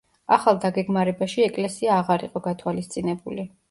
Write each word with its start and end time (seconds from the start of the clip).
ახალ 0.37 0.57
დაგეგმარებაში 0.63 1.45
ეკლესია 1.51 1.95
აღარ 2.01 2.29
იყო 2.31 2.47
გათვალისწინებული. 2.51 3.53